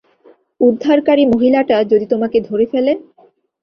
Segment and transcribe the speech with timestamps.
[0.61, 2.93] উদ্ধারকারী মহিলাটা যদি তোমাকে ধরে ফেলে?